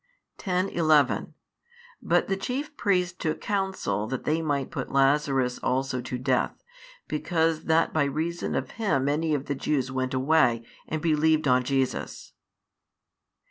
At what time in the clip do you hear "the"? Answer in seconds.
2.27-2.35, 9.45-9.53